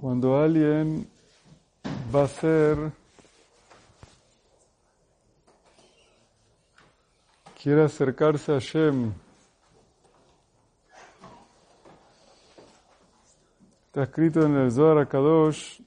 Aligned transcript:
Cuando 0.00 0.38
alguien 0.38 1.10
va 2.14 2.22
a 2.22 2.28
ser, 2.28 2.92
quiere 7.60 7.82
acercarse 7.82 8.52
a 8.52 8.60
Shem, 8.60 9.12
está 13.86 14.04
escrito 14.04 14.42
en 14.42 14.54
el 14.54 14.70
Zohar 14.70 15.08
Kadosh, 15.08 15.80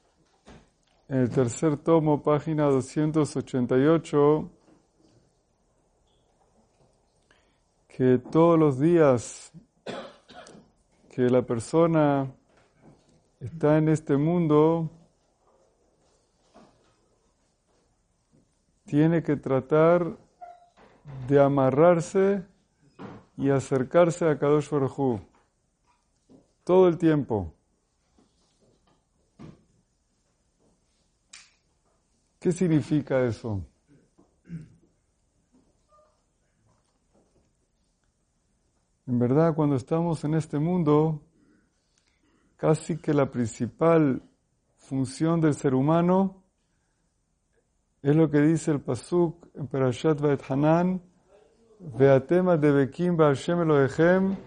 en 1.08 1.18
el 1.20 1.30
tercer 1.30 1.78
tomo, 1.78 2.22
página 2.22 2.66
288, 2.66 4.52
que 7.88 8.18
todos 8.30 8.60
los 8.60 8.78
días 8.78 9.54
que 11.10 11.30
la 11.30 11.44
persona 11.44 12.30
está 13.42 13.80
en 13.80 13.90
este 13.90 14.18
mundo, 14.18 14.92
tiene 18.86 19.24
que 19.24 19.36
tratar 19.36 20.16
de 21.28 21.42
amarrarse 21.42 22.46
y 23.38 23.50
acercarse 23.50 24.30
a 24.30 24.38
Kadosh 24.38 24.70
Baruj 24.70 25.22
todo 26.64 26.88
el 26.88 26.98
tiempo. 26.98 27.54
¿Qué 32.40 32.52
significa 32.52 33.24
eso? 33.24 33.66
En 39.08 39.20
verdad, 39.20 39.56
cuando 39.56 39.76
estamos 39.76 40.24
en 40.24 40.36
este 40.36 40.60
mundo, 40.60 41.22
casi 42.62 42.98
que 42.98 43.12
la 43.12 43.26
principal 43.26 44.22
función 44.78 45.42
del 45.42 45.56
ser 45.56 45.74
humano 45.74 46.44
es 48.04 48.16
lo 48.16 48.30
que 48.30 48.40
dice 48.40 48.70
el 48.70 48.80
Pasuk 48.80 49.48
en 49.56 49.66
Perashat 49.66 50.22
Vaet 50.22 50.44
Hanan, 50.48 51.02
Veatema 51.80 52.58
de 52.58 52.72
Bekim 52.72 53.18
Ba'Hashem 53.18 53.64
Elohechem, 53.64 54.38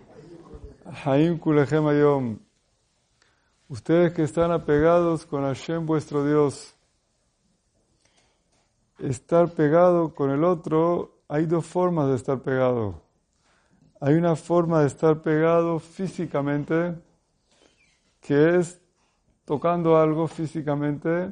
Haim 1.04 1.40
Kulechem 1.40 1.88
Ayom. 1.88 2.38
Ustedes 3.66 4.12
que 4.12 4.22
están 4.22 4.52
apegados 4.52 5.26
con 5.26 5.42
Hashem 5.42 5.84
vuestro 5.84 6.24
Dios, 6.24 6.76
estar 9.00 9.48
pegado 9.48 10.14
con 10.14 10.30
el 10.30 10.44
otro, 10.44 11.18
hay 11.26 11.46
dos 11.46 11.66
formas 11.66 12.10
de 12.10 12.14
estar 12.14 12.38
pegado. 12.42 13.02
Hay 14.00 14.14
una 14.14 14.36
forma 14.36 14.82
de 14.82 14.86
estar 14.86 15.20
pegado 15.20 15.80
físicamente, 15.80 16.94
que 18.24 18.56
es 18.56 18.80
tocando 19.44 19.98
algo 19.98 20.26
físicamente, 20.26 21.30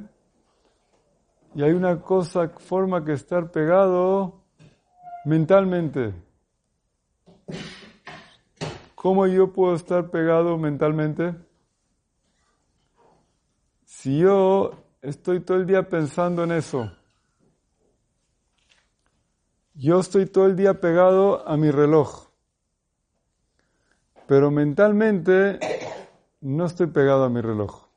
y 1.55 1.63
hay 1.63 1.71
una 1.71 1.99
cosa, 1.99 2.49
forma 2.49 3.03
que 3.03 3.13
estar 3.13 3.49
pegado 3.51 4.43
mentalmente. 5.25 6.13
¿Cómo 8.93 9.25
yo 9.25 9.51
puedo 9.51 9.73
estar 9.73 10.11
pegado 10.11 10.55
mentalmente? 10.59 11.33
Si 13.85 14.19
yo 14.19 14.73
estoy 15.01 15.39
todo 15.39 15.57
el 15.57 15.65
día 15.65 15.89
pensando 15.89 16.43
en 16.43 16.51
eso, 16.51 16.91
yo 19.73 19.99
estoy 19.99 20.27
todo 20.27 20.45
el 20.45 20.55
día 20.55 20.79
pegado 20.79 21.47
a 21.47 21.57
mi 21.57 21.71
reloj, 21.71 22.27
pero 24.27 24.51
mentalmente 24.51 25.59
no 26.43 26.65
estoy 26.65 26.87
pegado 26.87 27.23
a 27.23 27.29
mi 27.29 27.39
reloj. 27.39 27.87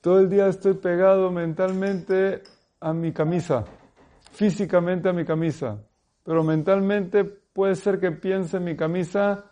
Todo 0.00 0.18
el 0.18 0.28
día 0.28 0.48
estoy 0.48 0.74
pegado 0.74 1.30
mentalmente 1.30 2.42
a 2.80 2.92
mi 2.92 3.12
camisa, 3.12 3.64
físicamente 4.32 5.08
a 5.08 5.12
mi 5.12 5.24
camisa, 5.24 5.78
pero 6.24 6.42
mentalmente 6.42 7.24
puede 7.24 7.76
ser 7.76 8.00
que 8.00 8.10
piense 8.10 8.56
en 8.56 8.64
mi 8.64 8.76
camisa 8.76 9.44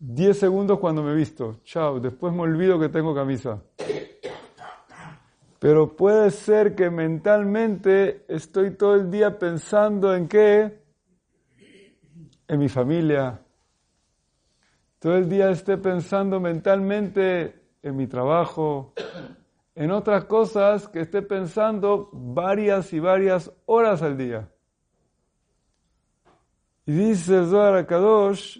10 0.00 0.38
segundos 0.38 0.80
cuando 0.80 1.04
me 1.04 1.14
visto. 1.14 1.60
Chao, 1.62 2.00
después 2.00 2.32
me 2.34 2.42
olvido 2.42 2.80
que 2.80 2.88
tengo 2.88 3.14
camisa. 3.14 3.62
Pero 5.60 5.96
puede 5.96 6.30
ser 6.30 6.74
que 6.74 6.90
mentalmente 6.90 8.24
estoy 8.28 8.72
todo 8.72 8.96
el 8.96 9.10
día 9.10 9.38
pensando 9.38 10.14
en 10.14 10.26
qué? 10.26 10.82
En 12.48 12.58
mi 12.58 12.68
familia, 12.68 13.40
todo 15.06 15.18
el 15.18 15.28
día 15.28 15.50
esté 15.50 15.78
pensando 15.78 16.40
mentalmente 16.40 17.54
en 17.80 17.94
mi 17.94 18.08
trabajo, 18.08 18.92
en 19.76 19.92
otras 19.92 20.24
cosas 20.24 20.88
que 20.88 21.02
esté 21.02 21.22
pensando 21.22 22.10
varias 22.12 22.92
y 22.92 22.98
varias 22.98 23.52
horas 23.66 24.02
al 24.02 24.16
día. 24.18 24.50
Y 26.86 26.92
dice 26.92 27.44
Zohar 27.44 27.86
Kadosh 27.86 28.58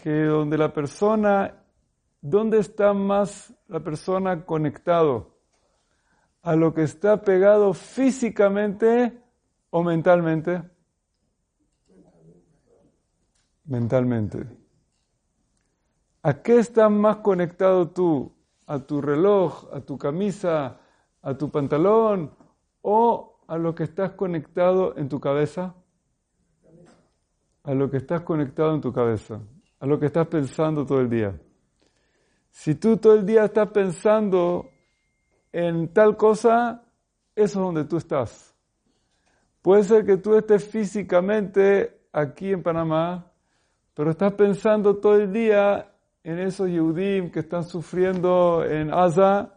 que 0.00 0.26
donde 0.26 0.56
la 0.56 0.72
persona, 0.72 1.60
¿dónde 2.20 2.60
está 2.60 2.92
más 2.92 3.52
la 3.66 3.80
persona 3.80 4.46
conectado? 4.46 5.40
¿A 6.42 6.54
lo 6.54 6.72
que 6.72 6.84
está 6.84 7.20
pegado 7.20 7.74
físicamente 7.74 9.12
o 9.70 9.82
mentalmente? 9.82 10.62
Mentalmente. 13.64 14.57
¿A 16.22 16.42
qué 16.42 16.58
estás 16.58 16.90
más 16.90 17.16
conectado 17.18 17.88
tú? 17.90 18.32
¿A 18.66 18.80
tu 18.80 19.00
reloj, 19.00 19.68
a 19.72 19.80
tu 19.80 19.96
camisa, 19.96 20.78
a 21.22 21.34
tu 21.34 21.50
pantalón 21.50 22.32
o 22.82 23.40
a 23.46 23.56
lo 23.56 23.74
que 23.74 23.84
estás 23.84 24.12
conectado 24.12 24.96
en 24.96 25.08
tu 25.08 25.20
cabeza? 25.20 25.74
A 27.62 27.74
lo 27.74 27.90
que 27.90 27.98
estás 27.98 28.22
conectado 28.22 28.74
en 28.74 28.80
tu 28.80 28.92
cabeza, 28.92 29.40
a 29.78 29.86
lo 29.86 29.98
que 29.98 30.06
estás 30.06 30.26
pensando 30.26 30.84
todo 30.84 31.00
el 31.00 31.08
día. 31.08 31.38
Si 32.50 32.74
tú 32.74 32.96
todo 32.96 33.14
el 33.14 33.24
día 33.24 33.44
estás 33.44 33.68
pensando 33.70 34.68
en 35.52 35.92
tal 35.92 36.16
cosa, 36.16 36.82
eso 37.36 37.58
es 37.60 37.64
donde 37.64 37.84
tú 37.84 37.96
estás. 37.96 38.54
Puede 39.62 39.84
ser 39.84 40.04
que 40.04 40.16
tú 40.16 40.34
estés 40.34 40.64
físicamente 40.64 42.06
aquí 42.12 42.52
en 42.52 42.62
Panamá, 42.62 43.30
pero 43.94 44.10
estás 44.10 44.32
pensando 44.32 44.96
todo 44.96 45.16
el 45.16 45.32
día 45.32 45.94
en 46.28 46.40
esos 46.40 46.68
Yehudim 46.68 47.30
que 47.30 47.40
están 47.40 47.64
sufriendo 47.64 48.62
en 48.62 48.88
Gaza, 48.88 49.54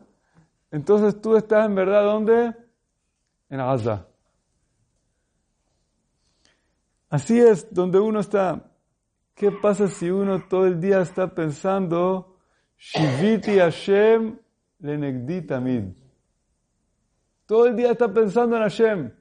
entonces 0.71 1.19
tú 1.19 1.35
estás 1.35 1.65
en 1.65 1.75
verdad 1.75 2.05
¿dónde? 2.05 2.55
En 3.49 3.57
Gaza. 3.57 4.07
Así 7.09 7.37
es 7.37 7.67
donde 7.73 7.99
uno 7.99 8.21
está. 8.21 8.71
¿Qué 9.35 9.51
pasa 9.51 9.89
si 9.89 10.09
uno 10.09 10.47
todo 10.47 10.65
el 10.65 10.79
día 10.79 11.01
está 11.01 11.35
pensando 11.35 12.37
Shiviti 12.77 13.59
Hashem 13.59 14.39
lenegdi 14.79 15.41
tamid? 15.41 15.91
Todo 17.47 17.65
el 17.67 17.75
día 17.75 17.91
está 17.91 18.07
pensando 18.13 18.55
en 18.55 18.61
Hashem. 18.61 19.11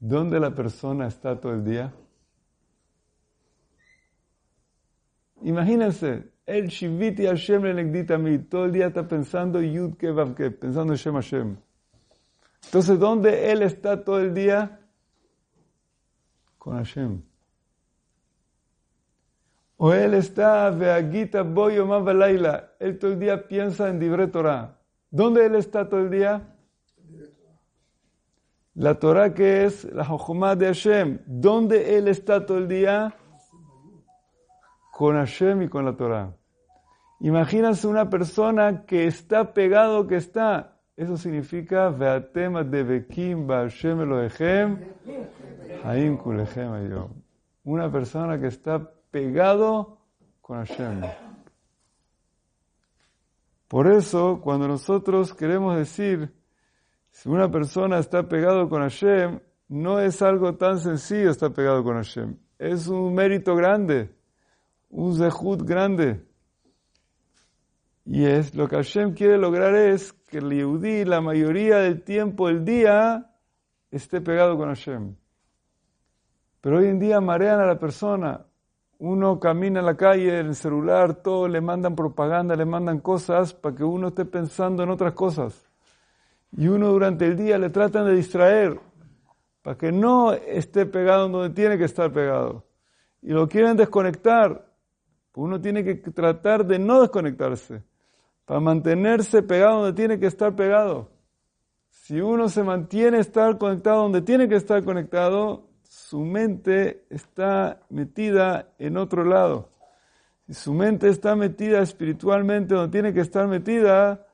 ¿Dónde 0.00 0.38
la 0.38 0.54
persona 0.54 1.06
está 1.06 1.40
todo 1.40 1.54
el 1.54 1.64
día? 1.64 1.94
Imagínense, 5.44 6.24
el 6.46 6.68
Shiviti 6.68 7.26
Hashem 7.26 7.62
le 7.64 8.38
todo 8.38 8.64
el 8.64 8.72
día 8.72 8.86
está 8.86 9.06
pensando 9.06 9.60
Yud 9.60 9.94
Ke 9.96 10.50
pensando 10.50 10.94
en 10.94 10.96
Shem 10.96 11.14
Hashem. 11.14 11.56
Entonces, 12.64 12.98
¿dónde 12.98 13.52
él 13.52 13.60
está 13.62 14.02
todo 14.02 14.20
el 14.20 14.32
día? 14.32 14.80
Con 16.58 16.76
Hashem. 16.76 17.22
O 19.76 19.92
él 19.92 20.14
está 20.14 20.70
Veagita 20.70 21.42
Boyo 21.42 21.86
Laila. 22.14 22.72
Él 22.80 22.98
todo 22.98 23.12
el 23.12 23.18
día 23.18 23.46
piensa 23.46 23.90
en 23.90 24.00
Dibre 24.00 24.28
Torah. 24.28 24.78
¿Dónde 25.10 25.44
él 25.44 25.56
está 25.56 25.86
todo 25.86 26.00
el 26.00 26.10
día? 26.10 26.56
La 28.76 28.98
Torah 28.98 29.34
que 29.34 29.66
es 29.66 29.84
la 29.92 30.06
Jochumah 30.06 30.56
de 30.56 30.66
Hashem. 30.68 31.18
¿Dónde 31.26 31.98
él 31.98 32.08
está 32.08 32.46
todo 32.46 32.56
el 32.56 32.66
día? 32.66 33.14
Con 34.94 35.16
Hashem 35.16 35.62
y 35.62 35.68
con 35.68 35.84
la 35.84 35.96
Torah. 35.96 36.36
Imagínense 37.18 37.88
una 37.88 38.08
persona 38.08 38.84
que 38.86 39.06
está 39.08 39.52
pegado, 39.52 40.06
que 40.06 40.14
está. 40.14 40.78
Eso 40.96 41.16
significa 41.16 41.88
Veatema 41.88 42.62
de 42.62 42.84
Bekim 42.84 43.48
Hashem 43.48 44.02
Elohechem 44.02 44.78
Haim 45.82 46.16
Kulechem 46.16 46.72
Ayom. 46.72 47.10
Una 47.64 47.90
persona 47.90 48.38
que 48.38 48.46
está 48.46 48.88
pegado 49.10 49.98
con 50.40 50.58
Hashem. 50.58 51.00
Por 53.66 53.88
eso, 53.88 54.40
cuando 54.40 54.68
nosotros 54.68 55.34
queremos 55.34 55.76
decir, 55.76 56.32
si 57.10 57.28
una 57.28 57.50
persona 57.50 57.98
está 57.98 58.28
pegado 58.28 58.68
con 58.68 58.82
Hashem, 58.82 59.40
no 59.68 59.98
es 59.98 60.22
algo 60.22 60.54
tan 60.54 60.78
sencillo 60.78 61.30
estar 61.30 61.52
pegado 61.52 61.82
con 61.82 61.96
Hashem. 61.96 62.36
Es 62.58 62.86
un 62.86 63.12
mérito 63.12 63.56
grande 63.56 64.13
un 64.94 65.16
zehut 65.16 65.62
grande. 65.62 66.24
Y 68.06 68.24
es 68.26 68.54
lo 68.54 68.68
que 68.68 68.76
Hashem 68.76 69.14
quiere 69.14 69.38
lograr 69.38 69.74
es 69.74 70.12
que 70.12 70.38
el 70.38 70.50
Yehudi 70.50 71.04
la 71.04 71.20
mayoría 71.20 71.78
del 71.78 72.02
tiempo 72.02 72.46
del 72.46 72.64
día 72.64 73.32
esté 73.90 74.20
pegado 74.20 74.56
con 74.56 74.68
Hashem. 74.68 75.16
Pero 76.60 76.78
hoy 76.78 76.86
en 76.86 77.00
día 77.00 77.20
marean 77.20 77.60
a 77.60 77.66
la 77.66 77.78
persona. 77.78 78.46
Uno 78.98 79.40
camina 79.40 79.80
en 79.80 79.86
la 79.86 79.96
calle, 79.96 80.38
en 80.38 80.46
el 80.46 80.54
celular, 80.54 81.16
todo, 81.16 81.48
le 81.48 81.60
mandan 81.60 81.96
propaganda, 81.96 82.54
le 82.54 82.64
mandan 82.64 83.00
cosas 83.00 83.52
para 83.52 83.74
que 83.74 83.82
uno 83.82 84.08
esté 84.08 84.24
pensando 84.24 84.84
en 84.84 84.90
otras 84.90 85.12
cosas. 85.14 85.68
Y 86.56 86.68
uno 86.68 86.90
durante 86.90 87.26
el 87.26 87.36
día 87.36 87.58
le 87.58 87.70
tratan 87.70 88.06
de 88.06 88.14
distraer 88.14 88.80
para 89.62 89.76
que 89.76 89.90
no 89.90 90.32
esté 90.32 90.86
pegado 90.86 91.28
donde 91.28 91.50
tiene 91.50 91.76
que 91.78 91.84
estar 91.84 92.12
pegado. 92.12 92.64
Y 93.22 93.30
lo 93.30 93.48
quieren 93.48 93.76
desconectar. 93.76 94.73
Uno 95.34 95.60
tiene 95.60 95.84
que 95.84 95.94
tratar 95.96 96.64
de 96.64 96.78
no 96.78 97.00
desconectarse 97.00 97.82
para 98.44 98.60
mantenerse 98.60 99.42
pegado 99.42 99.82
donde 99.82 99.92
tiene 99.94 100.18
que 100.18 100.26
estar 100.26 100.54
pegado. 100.54 101.10
Si 101.88 102.20
uno 102.20 102.48
se 102.48 102.62
mantiene 102.62 103.18
estar 103.18 103.56
conectado 103.58 104.02
donde 104.02 104.22
tiene 104.22 104.48
que 104.48 104.56
estar 104.56 104.84
conectado, 104.84 105.68
su 105.82 106.20
mente 106.20 107.06
está 107.08 107.80
metida 107.88 108.68
en 108.78 108.96
otro 108.96 109.24
lado. 109.24 109.70
Si 110.46 110.54
su 110.54 110.74
mente 110.74 111.08
está 111.08 111.34
metida 111.34 111.80
espiritualmente 111.80 112.74
donde 112.74 112.92
tiene 112.92 113.14
que 113.14 113.20
estar 113.20 113.48
metida, 113.48 114.26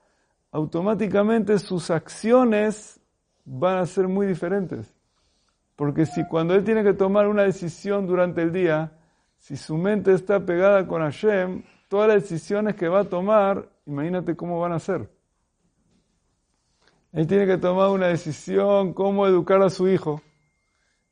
automáticamente 0.51 1.59
sus 1.59 1.91
acciones 1.91 3.01
van 3.45 3.79
a 3.79 3.87
ser 3.87 4.09
muy 4.09 4.27
diferentes. 4.27 4.93
Porque 5.77 6.07
si 6.07 6.27
cuando 6.27 6.55
él 6.55 6.65
tiene 6.65 6.83
que 6.83 6.93
tomar 6.93 7.29
una 7.29 7.45
decisión 7.45 8.07
durante 8.07 8.43
el 8.43 8.53
día, 8.53 8.93
si 9.41 9.57
su 9.57 9.77
mente 9.79 10.13
está 10.13 10.45
pegada 10.45 10.87
con 10.87 11.01
Hashem, 11.01 11.63
todas 11.89 12.09
las 12.09 12.23
decisiones 12.23 12.77
que 12.77 12.89
va 12.89 13.01
a 13.01 13.05
tomar, 13.05 13.71
imagínate 13.87 14.37
cómo 14.37 14.61
van 14.61 14.73
a 14.73 14.79
ser. 14.79 15.11
Él 17.13 17.27
tiene 17.27 17.47
que 17.47 17.57
tomar 17.57 17.89
una 17.89 18.09
decisión, 18.09 18.93
cómo 18.93 19.27
educar 19.27 19.63
a 19.63 19.71
su 19.71 19.89
hijo. 19.89 20.21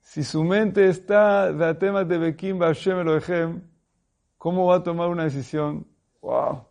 Si 0.00 0.22
su 0.22 0.44
mente 0.44 0.88
está 0.88 1.50
de 1.52 1.74
temas 1.74 2.06
de 2.06 2.18
Bekim 2.18 2.60
Hashem 2.60 3.00
Elohim, 3.00 3.62
¿cómo 4.36 4.66
va 4.66 4.76
a 4.76 4.82
tomar 4.82 5.08
una 5.08 5.24
decisión? 5.24 5.86
¡Wow! 6.20 6.66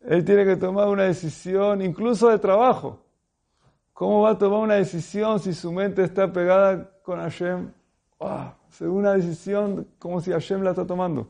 Él 0.00 0.24
tiene 0.24 0.46
que 0.46 0.56
tomar 0.56 0.88
una 0.88 1.04
decisión 1.04 1.82
incluso 1.82 2.30
de 2.30 2.38
trabajo. 2.38 3.04
¿Cómo 3.92 4.22
va 4.22 4.30
a 4.30 4.38
tomar 4.38 4.60
una 4.60 4.74
decisión 4.76 5.38
si 5.40 5.52
su 5.52 5.70
mente 5.72 6.02
está 6.02 6.32
pegada 6.32 6.90
con 7.02 7.20
Hashem? 7.20 7.70
¡Wow! 8.18 8.57
Una 8.80 9.14
decisión 9.14 9.88
como 9.98 10.20
si 10.20 10.30
Hashem 10.32 10.62
la 10.62 10.70
está 10.70 10.86
tomando. 10.86 11.28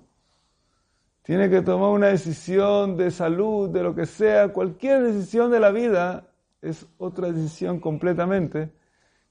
Tiene 1.23 1.51
que 1.51 1.61
tomar 1.61 1.91
una 1.91 2.09
decisión 2.09 2.97
de 2.97 3.11
salud, 3.11 3.69
de 3.69 3.83
lo 3.83 3.95
que 3.95 4.07
sea, 4.07 4.49
cualquier 4.49 5.03
decisión 5.03 5.51
de 5.51 5.61
la 5.61 5.71
vida 5.71 6.29
es 6.63 6.87
otra 6.97 7.31
decisión 7.31 7.81
completamente, 7.81 8.73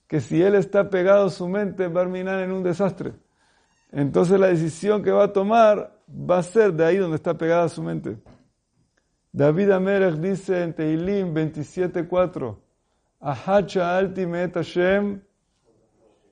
que 0.07 0.21
si 0.21 0.41
él 0.41 0.55
está 0.55 0.89
pegado 0.89 1.25
a 1.25 1.29
su 1.29 1.47
mente 1.47 1.87
va 1.87 2.01
a 2.01 2.03
terminar 2.03 2.39
en 2.41 2.51
un 2.51 2.63
desastre. 2.63 3.13
Entonces 3.91 4.39
la 4.39 4.47
decisión 4.47 5.03
que 5.03 5.11
va 5.11 5.25
a 5.25 5.33
tomar 5.33 5.99
va 6.07 6.39
a 6.39 6.43
ser 6.43 6.73
de 6.73 6.85
ahí 6.85 6.97
donde 6.97 7.15
está 7.15 7.37
pegada 7.37 7.67
su 7.69 7.81
mente. 7.81 8.17
David 9.31 9.71
Amelech 9.71 10.15
dice 10.15 10.63
en 10.63 10.73
Tehilim 10.73 11.33
27.4, 11.33 12.57
Ahacha 13.19 13.97
alti 13.97 14.25
met 14.25 14.53
Hashem, 14.53 15.21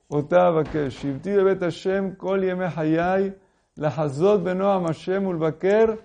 otava 0.08 0.64
que 0.64 0.90
shivti 0.90 1.34
bebet 1.36 1.60
Hashem 1.60 2.16
kol 2.16 2.40
yeme 2.40 2.68
hayai, 2.68 3.34
lahazot 3.78 4.42
benoam 4.42 4.86
Hashem 4.86 5.26
ulbaker, 5.26 5.98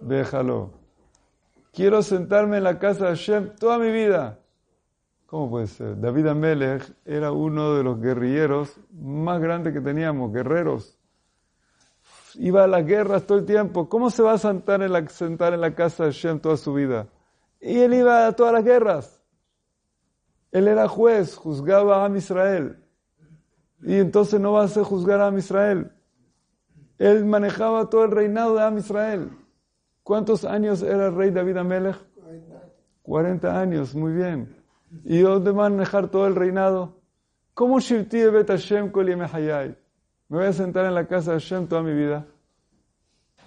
déjalo. 0.00 0.70
Quiero 1.72 2.02
sentarme 2.02 2.58
en 2.58 2.64
la 2.64 2.78
casa 2.78 3.04
de 3.04 3.10
Hashem 3.10 3.56
toda 3.56 3.78
mi 3.78 3.90
vida. 3.90 4.38
¿Cómo 5.26 5.50
puede 5.50 5.66
ser? 5.66 6.00
David 6.00 6.26
Amelech 6.28 6.90
era 7.04 7.32
uno 7.32 7.74
de 7.74 7.84
los 7.84 8.00
guerrilleros 8.00 8.80
más 8.90 9.40
grandes 9.40 9.74
que 9.74 9.80
teníamos, 9.80 10.32
guerreros. 10.32 10.98
Iba 12.34 12.64
a 12.64 12.66
las 12.66 12.86
guerras 12.86 13.26
todo 13.26 13.38
el 13.38 13.44
tiempo. 13.44 13.88
¿Cómo 13.88 14.10
se 14.10 14.22
va 14.22 14.32
a 14.32 14.38
sentar 14.38 14.82
en 14.82 14.92
la, 14.92 15.06
sentar 15.08 15.52
en 15.52 15.60
la 15.60 15.74
casa 15.74 16.04
de 16.04 16.12
Hashem 16.12 16.40
toda 16.40 16.56
su 16.56 16.72
vida? 16.72 17.08
Y 17.60 17.78
él 17.80 17.92
iba 17.94 18.26
a 18.26 18.32
todas 18.32 18.54
las 18.54 18.64
guerras. 18.64 19.20
Él 20.50 20.66
era 20.66 20.88
juez, 20.88 21.36
juzgaba 21.36 22.06
a 22.06 22.16
Israel. 22.16 22.82
Y 23.82 23.94
entonces 23.94 24.40
no 24.40 24.52
va 24.52 24.64
a 24.64 24.68
juzgar 24.68 25.20
a 25.20 25.36
Israel. 25.36 25.92
Él 26.98 27.24
manejaba 27.24 27.88
todo 27.88 28.04
el 28.04 28.10
reinado 28.10 28.56
de 28.56 28.62
Am 28.62 28.78
Israel. 28.78 29.30
¿Cuántos 30.02 30.44
años 30.44 30.82
era 30.82 31.10
rey 31.10 31.30
David 31.30 31.58
Amelech? 31.58 31.96
40 33.02 33.60
años, 33.60 33.94
muy 33.94 34.12
bien. 34.12 34.56
¿Y 35.04 35.20
dónde 35.20 35.52
va 35.52 35.66
a 35.66 35.70
manejar 35.70 36.08
todo 36.08 36.26
el 36.26 36.34
reinado? 36.34 36.98
¿Cómo 37.54 37.80
Shivti 37.80 38.24
Bet 38.26 38.48
Hashem 38.48 38.90
Kol 38.90 39.16
Me 39.16 39.26
voy 40.28 40.44
a 40.44 40.52
sentar 40.52 40.86
en 40.86 40.94
la 40.94 41.06
casa 41.06 41.32
de 41.32 41.40
Hashem 41.40 41.66
toda 41.66 41.82
mi 41.82 41.94
vida. 41.94 42.26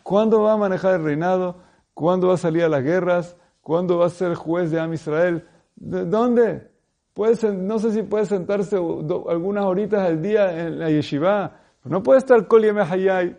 ¿Cuándo 0.03 0.41
va 0.41 0.53
a 0.53 0.57
manejar 0.57 0.95
el 0.95 1.03
reinado? 1.03 1.57
¿Cuándo 1.93 2.29
va 2.29 2.35
a 2.35 2.37
salir 2.37 2.63
a 2.63 2.69
las 2.69 2.83
guerras? 2.83 3.37
¿Cuándo 3.61 3.99
va 3.99 4.07
a 4.07 4.09
ser 4.09 4.35
juez 4.35 4.71
de 4.71 4.79
Am 4.79 4.93
Israel? 4.93 5.47
¿Dónde? 5.75 6.70
No 7.53 7.79
sé 7.79 7.91
si 7.91 8.03
puede 8.03 8.25
sentarse 8.25 8.77
algunas 8.77 9.65
horitas 9.65 10.01
al 10.01 10.21
día 10.21 10.65
en 10.65 10.79
la 10.79 10.89
yeshiva. 10.89 11.59
No 11.83 12.01
puede 12.01 12.19
estar 12.19 12.47
Kol 12.47 12.63
Hayay. 12.65 13.37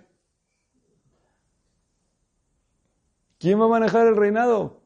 ¿Quién 3.39 3.61
va 3.61 3.65
a 3.65 3.69
manejar 3.69 4.07
el 4.07 4.17
reinado? 4.17 4.83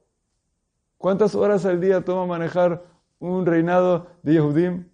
¿Cuántas 0.97 1.35
horas 1.35 1.67
al 1.67 1.79
día 1.79 2.03
toma 2.05 2.27
manejar 2.27 2.85
un 3.19 3.45
reinado 3.45 4.07
de 4.23 4.33
Yehudim? 4.33 4.89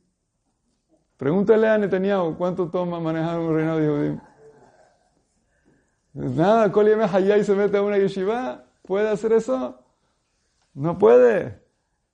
Pregúntale 1.17 1.69
a 1.69 1.79
Netanyahu 1.79 2.37
cuánto 2.37 2.69
toma 2.71 2.99
manejar 2.99 3.39
un 3.39 3.55
reinado 3.55 3.79
de 3.79 3.85
Yehudim. 3.85 4.21
Nada, 6.15 6.73
Kol 6.73 6.89
Hayay 6.89 7.45
se 7.45 7.55
mete 7.55 7.77
a 7.77 7.83
una 7.83 7.99
yeshiva. 7.99 8.65
¿Puede 8.83 9.09
hacer 9.09 9.33
eso? 9.33 9.79
No 10.75 10.99
puede. 10.99 11.62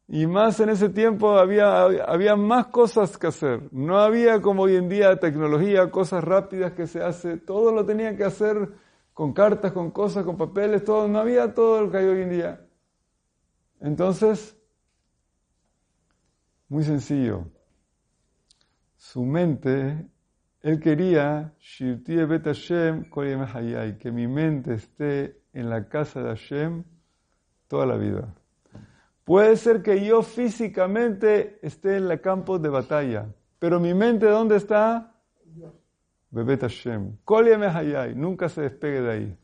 Y 0.08 0.26
más 0.26 0.58
en 0.60 0.70
ese 0.70 0.88
tiempo 0.88 1.38
había, 1.38 1.82
había 1.84 2.34
más 2.34 2.68
cosas 2.68 3.18
que 3.18 3.26
hacer. 3.26 3.68
No 3.72 3.98
había 3.98 4.40
como 4.40 4.62
hoy 4.62 4.76
en 4.76 4.88
día 4.88 5.20
tecnología, 5.20 5.90
cosas 5.90 6.24
rápidas 6.24 6.72
que 6.72 6.86
se 6.86 7.02
hace. 7.02 7.36
Todo 7.36 7.72
lo 7.72 7.84
tenían 7.84 8.16
que 8.16 8.24
hacer 8.24 8.70
con 9.12 9.34
cartas, 9.34 9.72
con 9.72 9.90
cosas, 9.90 10.24
con 10.24 10.38
papeles, 10.38 10.82
todo, 10.84 11.08
no 11.08 11.18
había 11.18 11.52
todo 11.52 11.82
lo 11.82 11.90
que 11.90 11.98
hay 11.98 12.06
hoy 12.06 12.22
en 12.22 12.30
día. 12.30 12.66
Entonces, 13.80 14.56
muy 16.68 16.84
sencillo, 16.84 17.44
su 18.96 19.24
mente, 19.24 20.08
él 20.62 20.80
quería, 20.80 21.52
que 23.98 24.10
mi 24.10 24.26
mente 24.26 24.74
esté 24.74 25.42
en 25.52 25.68
la 25.68 25.88
casa 25.88 26.22
de 26.22 26.28
Hashem 26.28 26.84
toda 27.66 27.86
la 27.86 27.96
vida. 27.96 28.34
Puede 29.28 29.58
ser 29.58 29.82
que 29.82 30.02
yo 30.02 30.22
físicamente 30.22 31.58
esté 31.60 31.98
en 31.98 32.10
el 32.10 32.18
campo 32.18 32.58
de 32.58 32.70
batalla, 32.70 33.26
pero 33.58 33.78
mi 33.78 33.92
mente 33.92 34.24
¿dónde 34.24 34.56
está? 34.56 35.12
Bebet 36.30 36.62
Hashem. 36.62 37.18
Hayay, 37.28 38.14
nunca 38.14 38.48
se 38.48 38.62
despegue 38.62 39.02
de 39.02 39.10
ahí. 39.10 39.38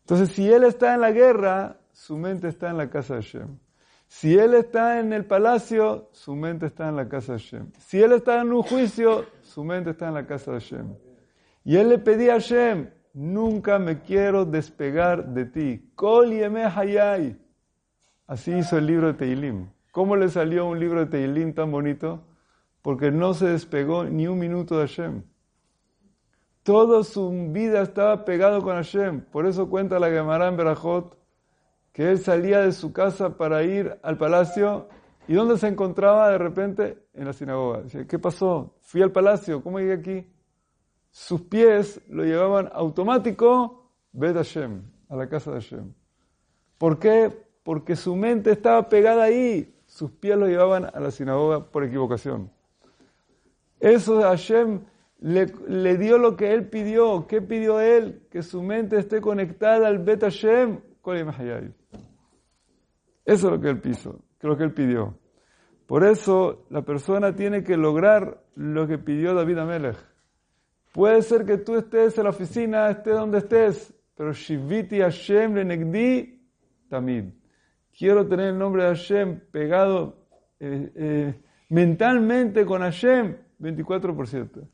Entonces, 0.00 0.28
si 0.32 0.52
él 0.52 0.64
está 0.64 0.92
en 0.92 1.00
la 1.00 1.12
guerra, 1.12 1.78
su 1.92 2.18
mente 2.18 2.48
está 2.48 2.68
en 2.68 2.76
la 2.76 2.90
casa 2.90 3.14
de 3.14 3.22
Hashem. 3.22 3.58
Si 4.06 4.38
él 4.38 4.52
está 4.52 5.00
en 5.00 5.14
el 5.14 5.24
palacio, 5.24 6.10
su 6.12 6.36
mente 6.36 6.66
está 6.66 6.90
en 6.90 6.96
la 6.96 7.08
casa 7.08 7.32
de 7.32 7.38
Hashem. 7.38 7.72
Si 7.78 8.02
él 8.02 8.12
está 8.12 8.42
en 8.42 8.52
un 8.52 8.60
juicio, 8.60 9.24
su 9.40 9.64
mente 9.64 9.92
está 9.92 10.08
en 10.08 10.14
la 10.14 10.26
casa 10.26 10.52
de 10.52 10.60
Hashem. 10.60 10.94
Y 11.64 11.78
él 11.78 11.88
le 11.88 11.98
pedía 11.98 12.32
a 12.32 12.34
Hashem, 12.34 12.90
nunca 13.14 13.78
me 13.78 14.02
quiero 14.02 14.44
despegar 14.44 15.26
de 15.28 15.46
ti. 15.46 15.90
Kol 15.94 16.34
Hayay. 16.34 17.47
Así 18.28 18.52
hizo 18.52 18.76
el 18.76 18.86
libro 18.86 19.06
de 19.06 19.14
Teilim. 19.14 19.70
¿Cómo 19.90 20.14
le 20.14 20.28
salió 20.28 20.66
un 20.66 20.78
libro 20.78 21.00
de 21.00 21.06
Teilim 21.06 21.54
tan 21.54 21.72
bonito? 21.72 22.20
Porque 22.82 23.10
no 23.10 23.32
se 23.32 23.46
despegó 23.46 24.04
ni 24.04 24.26
un 24.26 24.38
minuto 24.38 24.78
de 24.78 24.86
Hashem. 24.86 25.22
Toda 26.62 27.04
su 27.04 27.30
vida 27.50 27.80
estaba 27.80 28.26
pegado 28.26 28.60
con 28.62 28.76
Hashem. 28.76 29.22
Por 29.32 29.46
eso 29.46 29.70
cuenta 29.70 29.98
la 29.98 30.10
Gemara 30.10 30.46
en 30.46 30.58
Berajot 30.58 31.18
que 31.94 32.10
él 32.10 32.18
salía 32.18 32.60
de 32.60 32.72
su 32.72 32.92
casa 32.92 33.38
para 33.38 33.62
ir 33.62 33.98
al 34.02 34.18
palacio. 34.18 34.90
¿Y 35.26 35.32
dónde 35.32 35.56
se 35.56 35.68
encontraba 35.68 36.28
de 36.28 36.36
repente? 36.36 37.08
En 37.14 37.24
la 37.24 37.32
sinagoga. 37.32 37.80
Dice, 37.80 38.06
¿qué 38.06 38.18
pasó? 38.18 38.76
Fui 38.82 39.00
al 39.00 39.10
palacio. 39.10 39.62
¿Cómo 39.62 39.78
llegué 39.78 39.94
aquí? 39.94 40.30
Sus 41.10 41.40
pies 41.40 41.98
lo 42.10 42.24
llevaban 42.24 42.68
automático, 42.74 43.90
Bet 44.12 44.36
Hashem, 44.36 44.82
a 45.08 45.16
la 45.16 45.30
casa 45.30 45.50
de 45.50 45.60
Hashem. 45.62 45.94
¿Por 46.76 46.98
qué? 46.98 47.47
Porque 47.68 47.96
su 47.96 48.16
mente 48.16 48.50
estaba 48.50 48.88
pegada 48.88 49.24
ahí. 49.24 49.74
Sus 49.84 50.10
pies 50.10 50.38
lo 50.38 50.46
llevaban 50.46 50.86
a 50.86 51.00
la 51.00 51.10
sinagoga 51.10 51.70
por 51.70 51.84
equivocación. 51.84 52.50
Eso 53.78 54.22
Hashem 54.22 54.80
le, 55.18 55.98
dio 55.98 56.16
lo 56.16 56.34
que 56.34 56.54
él 56.54 56.70
pidió. 56.70 57.26
¿Qué 57.26 57.42
pidió 57.42 57.78
él? 57.78 58.22
Que 58.30 58.42
su 58.42 58.62
mente 58.62 58.98
esté 58.98 59.20
conectada 59.20 59.86
al 59.86 59.98
Bet 59.98 60.22
Hashem. 60.22 60.80
Eso 61.04 61.72
es 63.26 63.42
lo 63.42 63.60
que 63.60 63.68
él 63.68 63.82
piso, 63.82 64.18
lo 64.40 64.56
que 64.56 64.64
él 64.64 64.72
pidió. 64.72 65.18
Por 65.86 66.04
eso 66.04 66.64
la 66.70 66.80
persona 66.80 67.36
tiene 67.36 67.64
que 67.64 67.76
lograr 67.76 68.44
lo 68.54 68.86
que 68.86 68.96
pidió 68.96 69.34
David 69.34 69.58
Amelech. 69.58 69.98
Puede 70.94 71.20
ser 71.20 71.44
que 71.44 71.58
tú 71.58 71.76
estés 71.76 72.16
en 72.16 72.24
la 72.24 72.30
oficina, 72.30 72.88
estés 72.88 73.12
donde 73.12 73.36
estés, 73.36 73.92
pero 74.16 74.32
Shiviti 74.32 75.00
Hashem 75.00 75.52
Lenegdi 75.52 76.40
Tamid. 76.88 77.37
Quiero 77.98 78.28
tener 78.28 78.50
el 78.50 78.58
nombre 78.58 78.84
de 78.84 78.90
Hashem 78.90 79.40
pegado 79.50 80.14
eh, 80.60 80.92
eh, 80.94 81.34
mentalmente 81.68 82.64
con 82.64 82.80
Hashem 82.80 83.36
24%. 83.60 84.68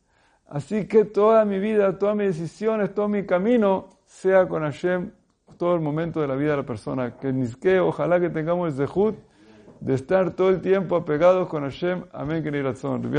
Así 0.47 0.87
que 0.87 1.07
toda 1.07 1.47
mi 1.47 1.59
vida, 1.59 1.99
todas 1.99 2.15
mis 2.15 2.39
decisiones, 2.39 2.93
todo 2.93 3.09
mi 3.09 3.25
camino 3.25 3.89
sea 4.05 4.47
con 4.47 4.63
Hashem 4.63 5.11
todo 5.57 5.75
el 5.75 5.81
momento 5.81 6.21
de 6.21 6.29
la 6.29 6.35
vida 6.35 6.51
de 6.51 6.57
la 6.59 6.67
persona. 6.67 7.17
Que 7.17 7.33
que 7.63 7.81
ojalá 7.81 8.21
que 8.21 8.29
tengamos 8.29 8.69
el 8.69 8.87
zehut 8.87 9.17
de 9.81 9.95
estar 9.95 10.33
todo 10.33 10.51
el 10.51 10.61
tiempo 10.61 10.95
apegados 10.95 11.49
con 11.49 11.63
Hashem. 11.63 12.05
Amén, 12.13 12.43
que 12.43 12.51
ni 12.51 12.61
razón. 12.61 13.11